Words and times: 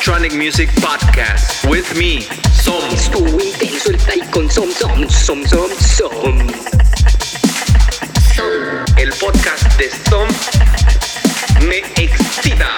Electronic 0.00 0.32
Music 0.32 0.70
Podcast 0.76 1.66
with 1.66 1.94
me, 1.94 2.22
Som. 2.54 2.82
Estuvo 2.90 3.38
intenso 3.38 3.90
el 3.90 4.30
con 4.30 4.50
Som 4.50 4.70
Som 4.72 5.10
Som 5.10 5.46
Som 5.46 5.70
Som. 5.78 6.38
El 8.96 9.12
podcast 9.12 9.76
de 9.76 9.90
Som 10.08 10.26
me 11.68 11.82
excita. 12.02 12.70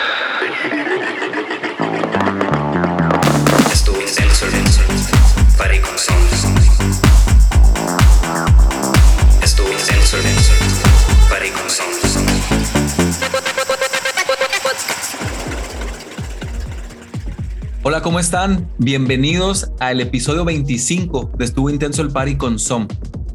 Hola, 17.84 18.00
¿cómo 18.00 18.20
están? 18.20 18.70
Bienvenidos 18.78 19.72
al 19.80 20.00
episodio 20.00 20.44
25 20.44 21.32
de 21.36 21.44
Estuvo 21.44 21.68
Intenso 21.68 22.02
el 22.02 22.12
Party 22.12 22.36
con 22.36 22.60
Som. 22.60 22.86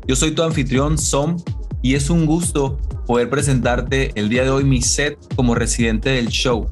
Yo 0.07 0.15
soy 0.15 0.31
tu 0.31 0.41
anfitrión, 0.41 0.97
Som, 0.97 1.35
y 1.81 1.95
es 1.95 2.09
un 2.09 2.25
gusto 2.25 2.77
poder 3.05 3.29
presentarte 3.29 4.11
el 4.15 4.29
día 4.29 4.43
de 4.43 4.49
hoy 4.49 4.63
mi 4.63 4.81
set 4.81 5.17
como 5.35 5.53
residente 5.53 6.11
del 6.11 6.29
show. 6.29 6.69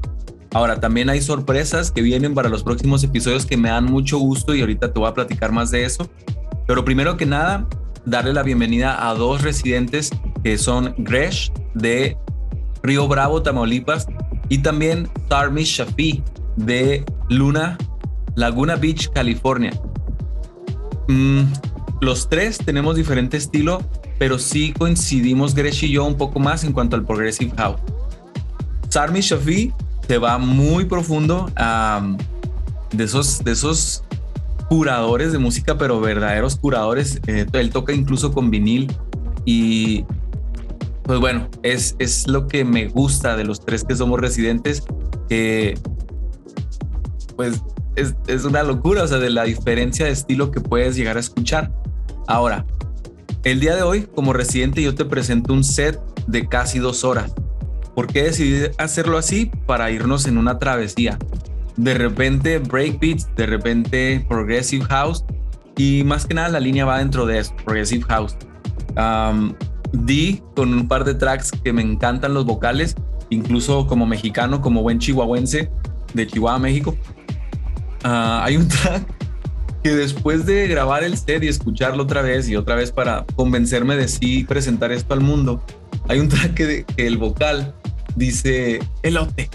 Ahora, 0.54 0.80
también 0.80 1.10
hay 1.10 1.20
sorpresas 1.20 1.90
que 1.90 2.00
vienen 2.00 2.32
para 2.32 2.48
los 2.48 2.62
próximos 2.62 3.04
episodios 3.04 3.44
que 3.44 3.58
me 3.58 3.68
dan 3.68 3.84
mucho 3.84 4.16
gusto 4.16 4.54
y 4.54 4.62
ahorita 4.62 4.94
te 4.94 4.98
voy 4.98 5.10
a 5.10 5.12
platicar 5.12 5.52
más 5.52 5.70
de 5.70 5.84
eso. 5.84 6.08
Pero 6.66 6.82
primero 6.82 7.18
que 7.18 7.26
nada, 7.26 7.68
darle 8.06 8.32
la 8.32 8.42
bienvenida 8.42 9.06
a 9.06 9.12
dos 9.12 9.42
residentes 9.42 10.08
que 10.42 10.56
son 10.56 10.94
Gresh 10.96 11.52
de 11.74 12.16
Río 12.82 13.06
Bravo, 13.06 13.42
Tamaulipas, 13.42 14.06
y 14.48 14.58
también 14.58 15.10
Tarmis 15.28 15.68
Shafi 15.68 16.22
de 16.56 17.04
Luna, 17.28 17.78
Laguna 18.34 18.76
Beach, 18.76 19.10
California. 19.12 19.72
Mm, 21.08 21.42
los 22.00 22.28
tres 22.28 22.58
tenemos 22.58 22.96
diferente 22.96 23.36
estilo, 23.36 23.82
pero 24.18 24.38
sí 24.38 24.72
coincidimos 24.72 25.54
Gresh 25.54 25.84
y 25.84 25.92
yo 25.92 26.04
un 26.04 26.16
poco 26.16 26.40
más 26.40 26.64
en 26.64 26.72
cuanto 26.72 26.96
al 26.96 27.04
Progressive 27.04 27.52
House. 27.56 27.80
Sarmi 28.88 29.20
Shafi 29.20 29.72
se 30.06 30.18
va 30.18 30.38
muy 30.38 30.84
profundo 30.84 31.50
a 31.56 32.16
de 32.92 33.04
esos, 33.04 33.42
de 33.44 33.52
esos 33.52 34.04
curadores 34.68 35.32
de 35.32 35.38
música, 35.38 35.76
pero 35.76 36.00
verdaderos 36.00 36.56
curadores. 36.56 37.20
Eh, 37.26 37.46
él 37.52 37.70
toca 37.70 37.92
incluso 37.92 38.32
con 38.32 38.50
vinil 38.50 38.92
y 39.44 40.04
pues 41.02 41.20
bueno, 41.20 41.48
es, 41.62 41.94
es 41.98 42.26
lo 42.26 42.48
que 42.48 42.64
me 42.64 42.88
gusta 42.88 43.36
de 43.36 43.44
los 43.44 43.60
tres 43.60 43.84
que 43.84 43.94
somos 43.94 44.20
residentes, 44.20 44.82
que 45.28 45.78
pues 47.36 47.62
es, 47.96 48.44
una 48.44 48.62
locura, 48.62 49.04
o 49.04 49.06
sea, 49.06 49.18
de 49.18 49.30
la 49.30 49.44
diferencia 49.44 50.06
de 50.06 50.12
estilo 50.12 50.50
que 50.50 50.60
puedes 50.60 50.96
llegar 50.96 51.16
a 51.16 51.20
escuchar. 51.20 51.72
Ahora, 52.26 52.66
el 53.44 53.60
día 53.60 53.76
de 53.76 53.82
hoy, 53.82 54.08
como 54.14 54.32
residente, 54.32 54.82
yo 54.82 54.94
te 54.94 55.04
presento 55.04 55.52
un 55.52 55.64
set 55.64 56.00
de 56.26 56.48
casi 56.48 56.78
dos 56.78 57.04
horas. 57.04 57.32
¿Por 57.94 58.08
qué 58.08 58.24
decidí 58.24 58.66
hacerlo 58.78 59.16
así? 59.16 59.50
Para 59.66 59.90
irnos 59.90 60.26
en 60.26 60.36
una 60.38 60.58
travesía. 60.58 61.18
De 61.76 61.94
repente 61.94 62.58
breakbeats, 62.58 63.28
de 63.36 63.46
repente 63.46 64.26
progressive 64.28 64.84
house 64.86 65.24
y 65.76 66.04
más 66.04 66.26
que 66.26 66.34
nada 66.34 66.48
la 66.48 66.60
línea 66.60 66.86
va 66.86 66.98
dentro 66.98 67.26
de 67.26 67.38
eso, 67.38 67.54
progressive 67.64 68.04
house. 68.04 68.36
Um, 68.96 69.54
di 69.92 70.42
con 70.54 70.72
un 70.72 70.88
par 70.88 71.04
de 71.04 71.14
tracks 71.14 71.52
que 71.52 71.72
me 71.72 71.82
encantan 71.82 72.34
los 72.34 72.46
vocales, 72.46 72.96
incluso 73.30 73.86
como 73.86 74.06
mexicano, 74.06 74.60
como 74.62 74.82
buen 74.82 74.98
chihuahuense 74.98 75.70
de 76.14 76.26
Chihuahua, 76.26 76.58
México. 76.58 76.96
Uh, 78.06 78.38
hay 78.40 78.56
un 78.56 78.68
track 78.68 79.02
que 79.82 79.90
después 79.90 80.46
de 80.46 80.68
grabar 80.68 81.02
el 81.02 81.18
set 81.18 81.42
y 81.42 81.48
escucharlo 81.48 82.04
otra 82.04 82.22
vez 82.22 82.48
y 82.48 82.54
otra 82.54 82.76
vez 82.76 82.92
para 82.92 83.24
convencerme 83.34 83.96
de 83.96 84.06
sí 84.06 84.44
presentar 84.44 84.92
esto 84.92 85.12
al 85.12 85.22
mundo, 85.22 85.60
hay 86.08 86.20
un 86.20 86.28
track 86.28 86.54
que, 86.54 86.84
el 86.98 87.18
vocal 87.18 87.74
dice 88.14 88.78
elote, 89.02 89.50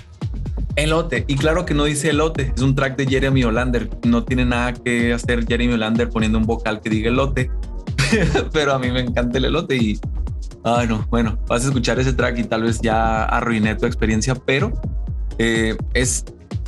elote. 0.76 1.24
Y 1.28 1.36
claro 1.36 1.66
que 1.66 1.74
no 1.74 1.86
dice 1.86 2.10
elote, 2.10 2.52
es 2.54 2.62
un 2.62 2.76
track 2.76 2.98
de 2.98 3.06
Jeremy 3.08 3.46
Olander. 3.46 3.90
No 4.06 4.26
tiene 4.26 4.44
nada 4.44 4.74
que 4.74 5.14
hacer 5.14 5.48
Jeremy 5.48 5.76
Olander 5.76 6.10
poniendo 6.10 6.38
un 6.38 6.46
vocal 6.46 6.82
que 6.82 6.90
diga 6.90 7.08
elote, 7.08 7.50
pero 8.52 8.74
a 8.74 8.80
mí 8.80 8.92
me 8.92 9.00
encanta 9.00 9.38
el 9.38 9.46
elote 9.46 9.78
y 9.78 10.00
Ay, 10.64 10.88
no, 10.88 11.08
bueno, 11.10 11.40
vas 11.48 11.64
a 11.64 11.68
escuchar 11.70 12.00
ese 12.00 12.14
track 12.14 12.38
y 12.38 12.44
tal 12.44 12.64
vez 12.64 12.80
ya 12.82 13.24
arruiné 13.24 13.76
tu 13.76 13.88
experiencia, 13.88 14.36
pero 14.36 14.72
eh, 15.40 15.76
es, 15.94 16.24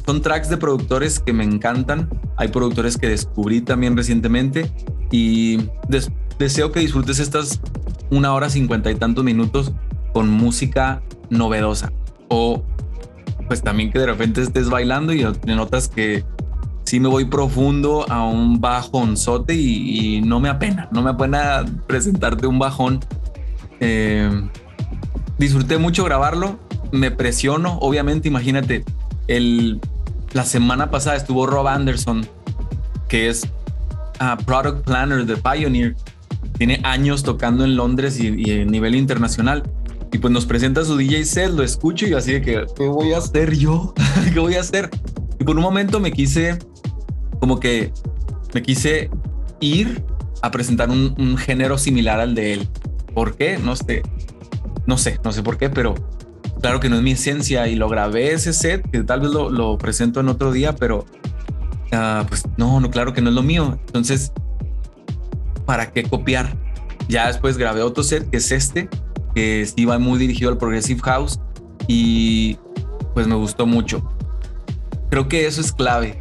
son 0.06 0.22
tracks 0.22 0.50
de 0.50 0.58
productores 0.58 1.20
que 1.20 1.34
me 1.34 1.44
encantan. 1.44 2.10
Hay 2.38 2.50
productores 2.50 2.98
que 2.98 3.08
descubrí 3.08 3.62
también 3.62 3.96
recientemente 3.96 4.72
y 5.12 5.70
des 5.88 6.12
deseo 6.40 6.72
que 6.72 6.80
disfrutes 6.80 7.20
estas 7.20 7.62
una 8.10 8.34
hora 8.34 8.50
cincuenta 8.50 8.92
y 8.92 8.96
tantos 8.96 9.24
minutos 9.24 9.72
con 10.14 10.30
música 10.30 11.02
novedosa. 11.30 11.92
O 12.28 12.64
pues 13.48 13.62
también 13.62 13.92
que 13.92 14.00
de 14.00 14.08
repente 14.08 14.42
estés 14.42 14.70
bailando 14.70 15.14
y 15.14 15.26
notas 15.46 15.88
que 15.88 16.26
sí 16.86 17.00
me 17.00 17.08
voy 17.08 17.26
profundo 17.26 18.06
a 18.10 18.26
un 18.28 18.60
bajonzote 18.60 19.54
y, 19.54 20.18
y 20.18 20.22
no 20.22 20.40
me 20.40 20.50
apena, 20.50 20.90
no 20.92 21.02
me 21.02 21.12
apena 21.12 21.66
presentarte 21.88 22.48
un 22.48 22.60
bajón 22.60 23.00
eh, 23.86 24.50
disfruté 25.38 25.78
mucho 25.78 26.06
grabarlo, 26.06 26.58
me 26.92 27.12
presiono, 27.12 27.78
obviamente, 27.80 28.30
imagínate, 28.30 28.86
el, 29.28 29.82
la 30.34 30.46
semana 30.46 30.90
pasada 30.90 31.16
estuvo 31.16 31.46
Rob 31.46 31.68
Anderson, 31.68 32.28
que 33.08 33.30
es 33.30 33.44
uh, 34.20 34.44
Product 34.44 34.84
Planner 34.86 35.26
de 35.26 35.38
Pioneer, 35.38 35.96
tiene 36.58 36.82
años 36.84 37.24
tocando 37.24 37.64
en 37.64 37.76
Londres 37.76 38.20
y, 38.20 38.34
y 38.36 38.62
a 38.62 38.66
nivel 38.66 38.96
internacional. 38.96 39.64
Y 40.12 40.20
pues 40.20 40.32
nos 40.32 40.46
presenta 40.46 40.86
su 40.86 40.96
DJ 40.96 41.26
set, 41.26 41.52
lo 41.52 41.64
escucho 41.64 42.06
y 42.08 42.14
así 42.14 42.34
de 42.34 42.42
que, 42.42 42.66
¿qué 42.76 42.88
voy 42.88 43.14
a 43.14 43.18
hacer 43.18 43.56
yo? 43.56 43.94
¿Qué 44.34 44.40
voy 44.40 44.56
a 44.56 44.62
hacer? 44.62 44.90
Y 45.40 45.44
por 45.44 45.56
un 45.56 45.64
momento 45.64 46.00
me 46.00 46.12
quise, 46.12 46.60
como 47.40 47.60
que 47.60 47.92
me 48.54 48.62
quise 48.62 49.10
ir 49.60 50.04
a 50.42 50.52
presentar 50.52 50.90
un, 50.90 51.16
un 51.18 51.38
género 51.38 51.78
similar 51.78 52.20
al 52.20 52.36
de 52.36 52.54
él. 52.54 52.70
¿Por 53.16 53.36
qué? 53.36 53.58
No 53.58 53.76
sé. 53.76 54.04
No 54.86 54.98
sé, 54.98 55.20
no 55.24 55.32
sé 55.32 55.42
por 55.42 55.58
qué, 55.58 55.70
pero 55.70 55.96
claro 56.64 56.80
que 56.80 56.88
no 56.88 56.96
es 56.96 57.02
mi 57.02 57.12
esencia 57.12 57.68
y 57.68 57.76
lo 57.76 57.90
grabé 57.90 58.32
ese 58.32 58.54
set, 58.54 58.90
que 58.90 59.04
tal 59.04 59.20
vez 59.20 59.32
lo, 59.32 59.50
lo 59.50 59.78
presento 59.78 60.22
en 60.22 60.30
otro 60.30 60.54
día, 60.54 60.74
pero 60.74 61.00
uh, 61.92 62.26
pues 62.26 62.46
no, 62.56 62.80
no, 62.80 62.90
claro 62.90 63.12
que 63.12 63.22
no 63.22 63.32
es 63.32 63.36
lo 63.36 63.44
mío. 63.44 63.78
Entonces, 63.86 64.32
¿para 65.66 65.92
qué 65.92 66.04
copiar? 66.04 66.56
Ya 67.10 67.28
después 67.28 67.58
grabé 67.58 67.82
otro 67.82 68.02
set, 68.02 68.30
que 68.30 68.38
es 68.38 68.50
este, 68.54 68.88
que 69.36 69.68
va 69.86 70.00
muy 70.00 70.18
dirigido 70.18 70.52
al 70.52 70.58
Progressive 70.58 71.02
House 71.02 71.38
y 71.90 72.58
pues 73.14 73.28
me 73.28 73.36
gustó 73.36 73.66
mucho. 73.66 74.10
Creo 75.10 75.28
que 75.28 75.46
eso 75.46 75.60
es 75.60 75.74
clave. 75.74 76.18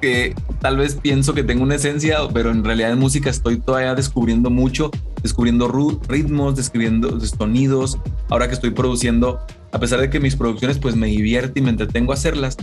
Que 0.00 0.34
tal 0.60 0.78
vez 0.78 0.94
pienso 0.94 1.34
que 1.34 1.44
tengo 1.44 1.62
una 1.62 1.74
esencia, 1.74 2.20
pero 2.32 2.50
en 2.50 2.64
realidad 2.64 2.90
en 2.90 2.98
música 2.98 3.28
estoy 3.28 3.58
todavía 3.58 3.94
descubriendo 3.94 4.48
mucho 4.48 4.90
descubriendo 5.22 6.00
ritmos, 6.08 6.56
describiendo 6.56 7.18
sonidos. 7.20 7.98
Ahora 8.30 8.48
que 8.48 8.54
estoy 8.54 8.70
produciendo, 8.70 9.40
a 9.72 9.78
pesar 9.78 10.00
de 10.00 10.10
que 10.10 10.20
mis 10.20 10.36
producciones 10.36 10.78
pues 10.78 10.96
me 10.96 11.08
divierte 11.08 11.60
y 11.60 11.62
me 11.62 11.70
entretengo 11.70 12.12
a 12.12 12.14
hacerlas, 12.14 12.56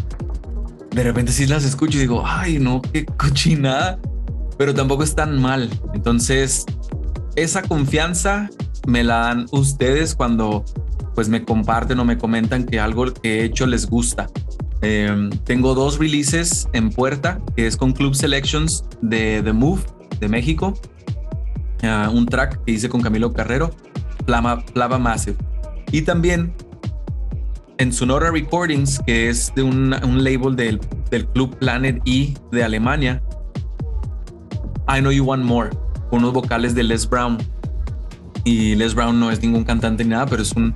de 0.92 1.04
repente 1.04 1.32
sí 1.32 1.46
las 1.46 1.64
escucho 1.66 1.98
y 1.98 2.02
digo, 2.02 2.24
ay 2.26 2.60
no, 2.60 2.82
qué 2.82 3.06
cochinada, 3.06 4.00
pero 4.58 4.74
tampoco 4.74 5.04
es 5.04 5.14
tan 5.14 5.42
mal. 5.42 5.70
Entonces, 5.94 6.66
esa 7.36 7.62
confianza 7.62 8.50
me 8.88 9.04
la 9.04 9.18
dan 9.18 9.46
ustedes 9.52 10.16
cuando 10.16 10.66
pues 11.14 11.30
me 11.30 11.44
comparten 11.44 12.00
o 12.00 12.06
me 12.06 12.18
comentan 12.18 12.66
que 12.66 12.80
algo 12.80 13.14
que 13.14 13.42
he 13.42 13.44
hecho 13.44 13.68
les 13.68 13.88
gusta. 13.88 14.28
Eh, 14.82 15.30
tengo 15.44 15.74
dos 15.74 15.98
releases 15.98 16.68
en 16.74 16.92
puerta, 16.92 17.42
que 17.56 17.66
es 17.66 17.76
con 17.76 17.92
Club 17.94 18.14
Selections 18.14 18.86
de 19.02 19.42
The 19.44 19.54
Move 19.54 19.82
de 20.20 20.28
México 20.28 20.74
uh, 21.84 22.10
un 22.12 22.26
track 22.26 22.64
que 22.64 22.72
hice 22.72 22.90
con 22.90 23.02
Camilo 23.02 23.34
Carrero, 23.34 23.72
Flama, 24.26 24.64
Flava 24.74 24.98
Massive. 24.98 25.38
Y 25.92 26.02
también 26.02 26.54
en 27.78 27.94
Sonora 27.94 28.32
Recordings, 28.32 29.00
que 29.06 29.30
es 29.30 29.54
de 29.56 29.64
un, 29.64 29.92
label 29.92 30.56
del, 30.56 30.80
del, 31.10 31.28
Club 31.28 31.58
Planet 31.58 32.02
E 32.06 32.34
de 32.52 32.64
Alemania, 32.64 33.22
I 34.88 35.00
Know 35.00 35.12
You 35.12 35.26
Want 35.26 35.44
More, 35.44 35.70
con 36.10 36.20
unos 36.20 36.34
vocales 36.34 36.74
de 36.76 36.84
Les 36.84 37.08
Brown. 37.10 37.38
Y 38.44 38.76
Les 38.76 38.96
Brown 38.96 39.20
no 39.20 39.32
es 39.32 39.42
ningún 39.42 39.64
cantante 39.64 40.04
ni 40.04 40.12
nada, 40.12 40.26
pero 40.26 40.42
es 40.42 40.54
un, 40.54 40.74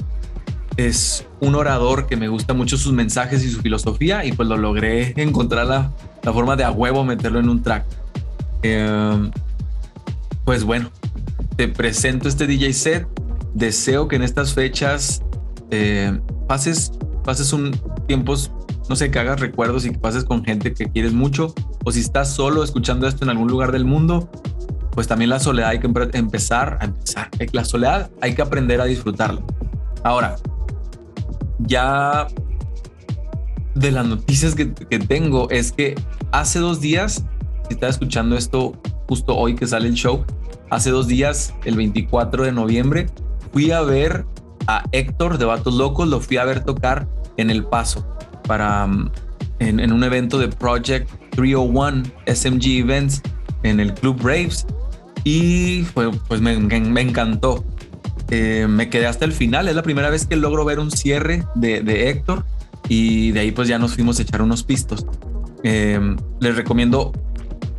es 0.78 1.26
un 1.40 1.56
orador 1.56 2.08
que 2.08 2.16
me 2.16 2.28
gusta 2.28 2.54
mucho 2.54 2.78
sus 2.78 2.94
mensajes 2.94 3.44
y 3.44 3.50
su 3.50 3.62
filosofía, 3.62 4.26
y 4.26 4.32
pues 4.32 4.48
lo 4.48 4.58
logré 4.58 5.14
encontrar 5.22 5.68
la, 5.68 5.92
la 6.24 6.34
forma 6.34 6.56
de 6.56 6.64
a 6.64 6.72
huevo 6.72 7.04
meterlo 7.04 7.40
en 7.40 7.50
un 7.50 7.64
track. 7.64 7.86
Eh, 8.64 9.32
pues 10.46 10.64
bueno, 10.64 10.92
te 11.56 11.68
presento 11.68 12.28
este 12.28 12.48
DJ 12.48 12.74
set. 12.74 13.08
Deseo 13.54 14.08
que 14.08 14.16
en 14.16 14.24
estas 14.24 14.54
fechas 14.54 15.22
eh, 15.72 16.20
pases, 16.48 16.92
pases 17.24 17.54
un 17.54 17.72
tiempos 18.08 18.52
no 18.92 18.98
sé, 18.98 19.10
que 19.10 19.20
hagas 19.20 19.40
recuerdos 19.40 19.86
y 19.86 19.92
que 19.92 20.00
pases 20.00 20.26
con 20.26 20.44
gente 20.44 20.74
que 20.74 20.86
quieres 20.86 21.14
mucho, 21.14 21.54
o 21.86 21.92
si 21.94 22.02
estás 22.02 22.34
solo 22.34 22.62
escuchando 22.62 23.08
esto 23.08 23.24
en 23.24 23.30
algún 23.30 23.48
lugar 23.48 23.72
del 23.72 23.86
mundo, 23.86 24.30
pues 24.92 25.08
también 25.08 25.30
la 25.30 25.40
soledad 25.40 25.70
hay 25.70 25.80
que 25.80 25.88
empezar 25.88 26.78
a 26.82 26.86
empezar. 26.86 27.30
La 27.54 27.64
soledad 27.64 28.12
hay 28.20 28.36
que 28.36 28.42
aprender 28.42 28.82
a 28.82 28.86
disfrutarla. 28.86 29.42
Ahora, 30.04 30.36
ya 31.60 32.28
de 33.76 33.92
las 33.92 34.06
noticias 34.06 34.56
que, 34.56 34.74
que 34.74 35.00
tengo 35.00 35.50
es 35.50 35.72
que 35.72 35.96
hace 36.34 36.60
dos 36.60 36.82
días, 36.82 37.24
si 37.70 37.76
estás 37.76 37.92
escuchando 37.92 38.36
esto 38.36 38.74
justo 39.08 39.38
hoy 39.38 39.56
que 39.56 39.68
sale 39.68 39.88
el 39.88 39.94
show, 39.94 40.26
hace 40.70 40.90
dos 40.90 41.08
días, 41.08 41.54
el 41.64 41.78
24 41.78 42.44
de 42.44 42.52
noviembre, 42.52 43.08
fui 43.52 43.72
a 43.72 43.82
ver 43.82 44.26
a 44.68 44.84
Héctor 44.92 45.38
de 45.38 45.46
Vatos 45.46 45.74
Locos, 45.74 46.08
lo 46.08 46.20
fui 46.20 46.38
a 46.38 46.46
ver 46.46 46.64
tocar 46.64 47.08
en 47.38 47.50
El 47.50 47.66
Paso 47.66 48.06
para 48.48 48.88
mm, 48.88 49.12
en, 49.60 49.92
un 49.92 50.04
evento 50.04 50.40
de 50.40 50.48
Project 50.48 51.10
301 51.32 52.04
SMG 52.28 52.80
Events 52.80 53.22
en 53.64 53.80
el 53.80 53.94
Club 53.94 54.22
Braves 54.22 54.66
y 55.24 55.84
pues 55.84 56.42
me, 56.42 56.54
encantó. 56.54 57.64
Eh, 58.30 58.66
me 58.68 58.90
quedé 58.90 59.08
hasta 59.08 59.26
el 59.26 59.34
final, 59.34 59.68
es 59.68 59.76
la 59.76 59.84
primera 59.84 60.10
vez 60.10 60.26
que 60.26 60.36
logro 60.36 60.66
ver 60.66 60.80
un 60.80 60.90
cierre 60.90 61.44
de, 61.56 61.82
de 61.82 62.10
Héctor 62.10 62.46
y 62.88 63.32
de 63.32 63.42
ahí 63.42 63.52
pues 63.52 63.68
ya 63.68 63.78
nos 63.78 63.94
fuimos 63.94 64.20
a 64.20 64.24
echar 64.24 64.42
unos 64.42 64.64
pistos. 64.64 65.06
Eh, 65.64 66.00
les 66.40 66.56
recomiendo 66.56 67.12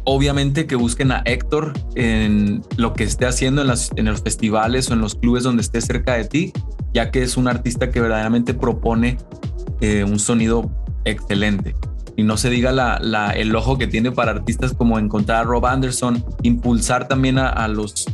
obviamente 0.04 0.66
que 0.66 0.76
busquen 0.76 1.12
a 1.12 1.22
Héctor 1.24 1.72
en 1.94 2.62
lo 2.76 2.92
que 2.94 3.04
esté 3.04 3.26
haciendo 3.26 3.62
en, 3.62 3.68
los 4.06 4.22
festivales 4.22 4.90
o 4.90 4.94
en 4.94 5.00
los 5.00 5.14
clubes 5.14 5.44
donde 5.44 5.62
esté 5.62 5.80
cerca 5.80 6.14
de 6.14 6.24
ti, 6.24 6.52
ya 6.92 7.10
que 7.10 7.22
es 7.22 7.36
un 7.36 7.48
artista 7.48 7.90
que 7.90 8.00
verdaderamente 8.00 8.54
propone 8.54 9.18
eh, 9.80 10.04
un 10.04 10.18
sonido 10.18 10.70
excelente. 11.04 11.74
Y 12.16 12.24
no 12.24 12.36
se 12.36 12.50
diga 12.50 12.98
el 13.34 13.56
ojo 13.56 13.78
que 13.78 13.86
tiene 13.86 14.12
para 14.12 14.32
artistas 14.32 14.74
como 14.74 14.98
encontrar 14.98 15.42
a 15.42 15.44
Rob 15.44 15.64
Anderson, 15.64 16.22
impulsar 16.42 17.08
también 17.08 17.38
a, 17.38 17.66
los, 17.68 18.06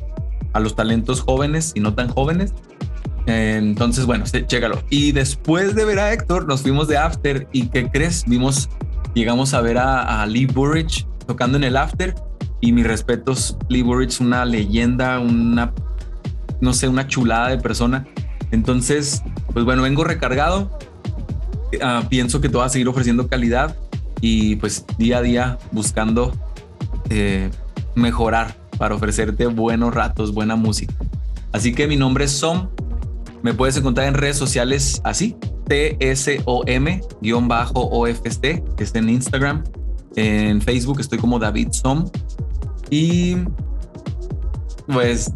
a 0.52 0.60
los 0.60 0.76
talentos 0.76 1.20
jóvenes 1.20 1.72
y 1.74 1.80
no 1.80 1.94
tan 1.94 2.08
jóvenes. 2.08 2.54
entonces, 3.26 4.06
bueno, 4.06 4.24
chécalo. 4.24 4.82
Y 4.88 5.12
después 5.12 5.74
de 5.74 5.84
ver 5.84 5.98
a 5.98 6.12
Héctor, 6.12 6.46
nos 6.46 6.62
fuimos 6.62 6.86
de 6.86 6.96
After 6.96 7.48
y 7.52 7.68
¿qué 7.68 7.90
crees? 7.90 8.24
Vimos, 8.26 8.68
llegamos 9.14 9.52
a 9.52 9.60
ver 9.62 9.78
a 9.78 10.24
Lee 10.26 10.46
Burridge 10.46 11.07
tocando 11.28 11.56
en 11.58 11.62
el 11.62 11.76
after. 11.76 12.16
Y 12.60 12.72
mis 12.72 12.84
respetos, 12.84 13.56
Lee 13.68 13.82
Burridge, 13.82 14.20
una 14.20 14.44
leyenda, 14.44 15.20
una, 15.20 15.72
no 16.60 16.72
sé, 16.72 16.88
una 16.88 17.06
chulada 17.06 17.50
de 17.50 17.58
persona. 17.58 18.08
Entonces, 18.50 19.22
pues 19.52 19.64
bueno, 19.64 19.82
vengo 19.82 20.02
recargado. 20.02 20.76
Ah, 21.80 22.02
pienso 22.08 22.40
que 22.40 22.48
te 22.48 22.56
va 22.56 22.64
a 22.64 22.68
seguir 22.68 22.88
ofreciendo 22.88 23.28
calidad 23.28 23.76
y 24.20 24.56
pues 24.56 24.84
día 24.96 25.18
a 25.18 25.22
día 25.22 25.58
buscando 25.70 26.32
eh, 27.10 27.50
mejorar 27.94 28.56
para 28.78 28.96
ofrecerte 28.96 29.46
buenos 29.46 29.94
ratos, 29.94 30.32
buena 30.34 30.56
música. 30.56 30.94
Así 31.52 31.72
que 31.74 31.86
mi 31.86 31.96
nombre 31.96 32.24
es 32.24 32.32
Som. 32.32 32.70
Me 33.42 33.54
puedes 33.54 33.76
encontrar 33.76 34.08
en 34.08 34.14
redes 34.14 34.36
sociales 34.36 35.00
así, 35.04 35.36
T-S-O-M-OFST, 35.68 36.40
que 38.40 38.82
está 38.84 38.98
en 38.98 39.10
Instagram, 39.10 39.62
en 40.16 40.60
Facebook 40.60 41.00
estoy 41.00 41.18
como 41.18 41.38
David 41.38 41.68
Som. 41.72 42.10
Y 42.90 43.36
pues 44.86 45.32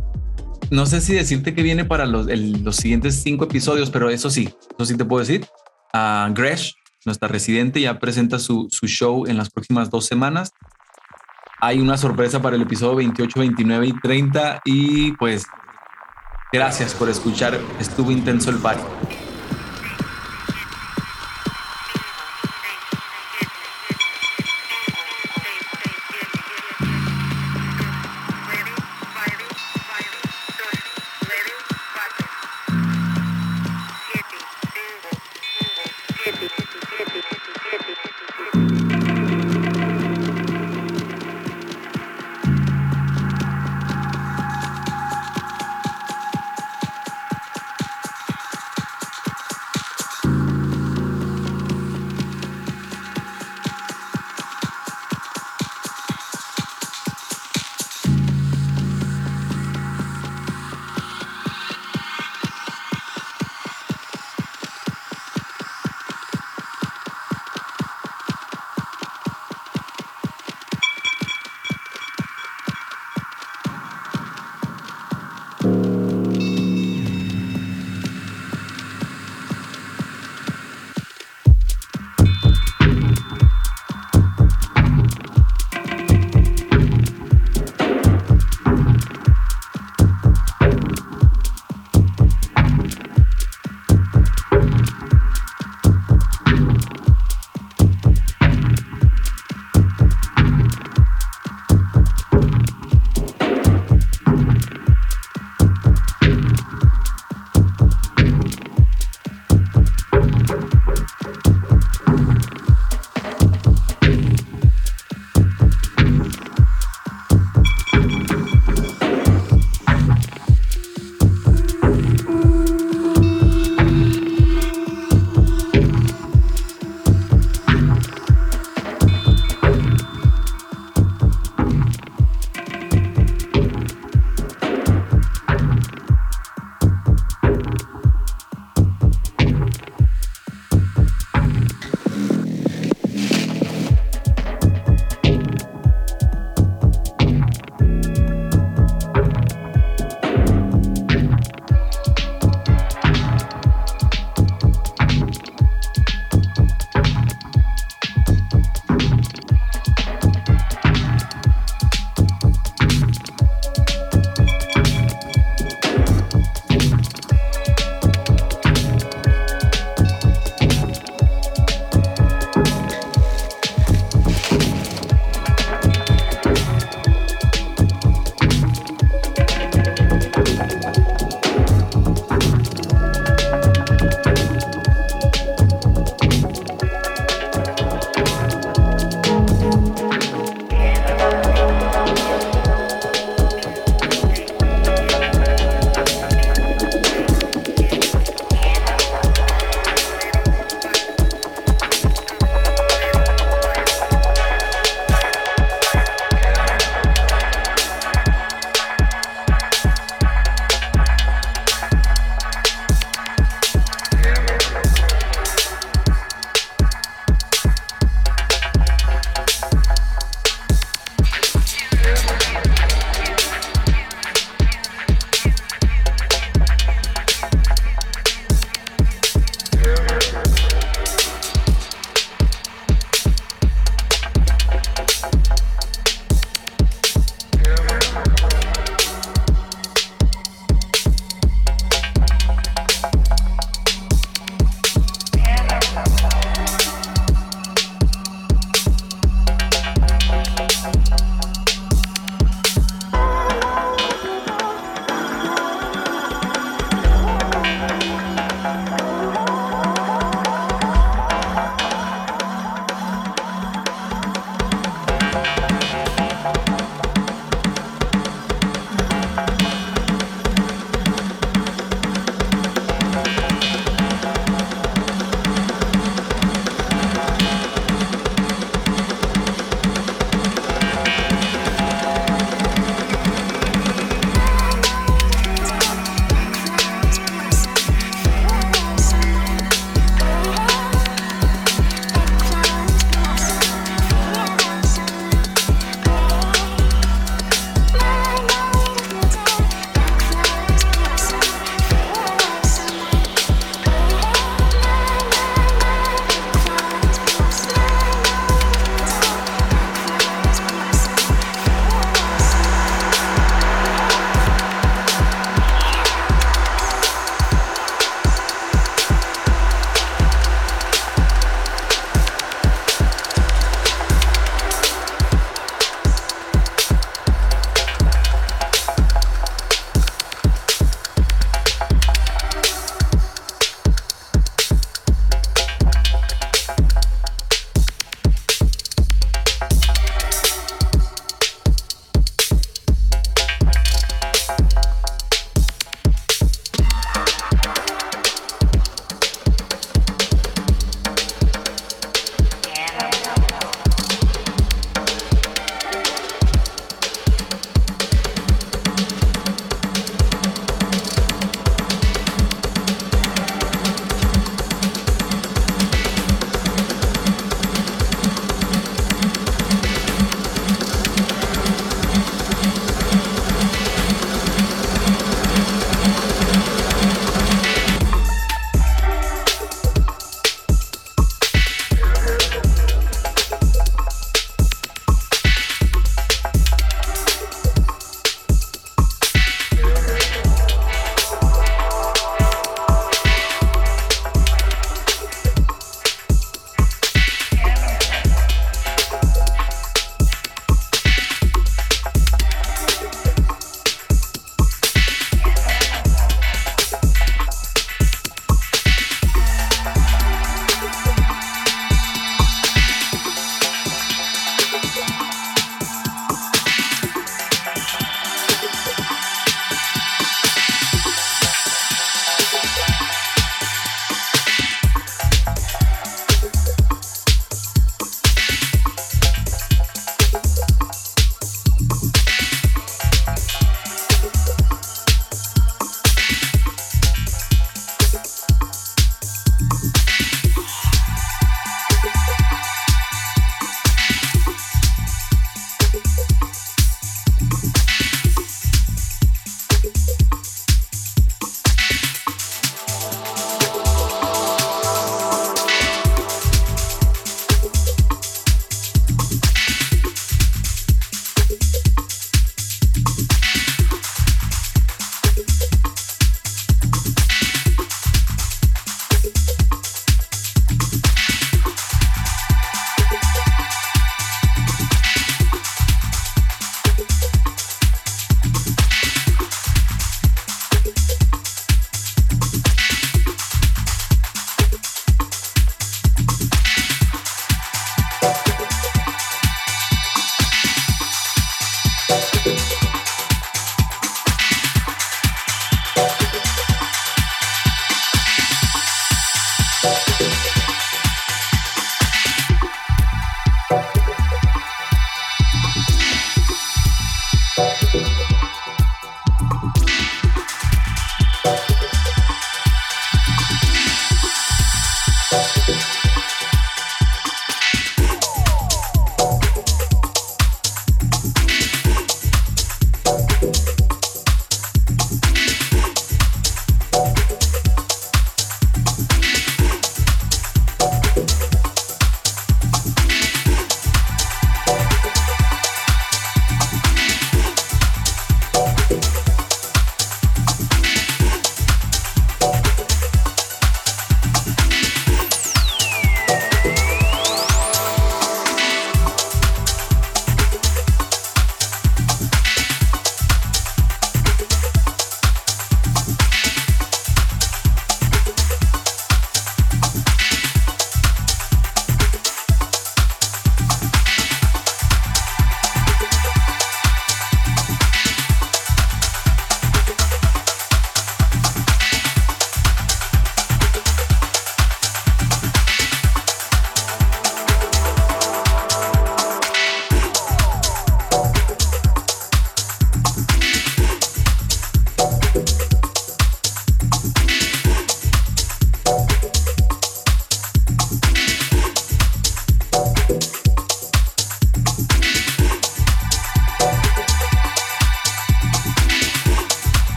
no 0.71 0.87
sé 0.87 1.01
si 1.01 1.15
decirte 1.15 1.55
que 1.55 1.63
viene 1.63 1.85
para 1.85 2.07
los, 2.07 2.27
los 2.27 2.77
siguientes 2.77 3.23
cinco 3.23 3.45
episodios, 3.45 3.91
pero 3.91 4.11
eso 4.11 4.31
sí, 4.31 4.55
eso 4.79 4.87
sí 4.87 4.97
te 4.97 5.05
puedo 5.05 5.21
decir. 5.21 5.47
a 5.93 6.31
Gresh, 6.35 6.75
nuestra 7.05 7.29
residente, 7.29 7.81
ya 7.81 7.99
presenta 7.99 8.39
su, 8.39 8.69
su 8.71 8.87
show 8.87 9.27
en 9.27 9.37
las 9.37 9.51
próximas 9.51 9.91
dos 9.91 10.07
semanas. 10.07 10.53
Hay 11.61 11.79
una 11.79 11.97
sorpresa 11.97 12.41
para 12.41 12.57
el 12.57 12.63
episodio 12.63 12.97
28, 12.97 13.39
29 13.39 13.87
y 13.87 14.01
30 14.01 14.63
y 14.65 15.13
pues 15.13 15.45
gracias 16.53 16.95
por 16.95 17.09
escuchar. 17.09 17.61
Estuvo 17.79 18.11
intenso 18.11 18.51
el 18.51 18.57
party. 18.57 18.83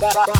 ba 0.00 0.35